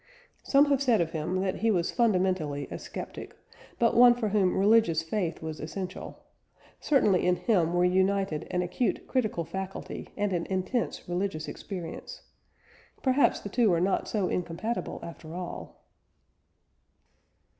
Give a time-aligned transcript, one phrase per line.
[0.41, 3.37] Some have said of him that he was fundamentally a sceptic,
[3.77, 6.23] but one for whom religious faith was essential;
[6.79, 12.23] certainly in him were united an acute critical faculty and an intense religious experience.
[13.03, 15.83] Perhaps the two are not so incompatible after all.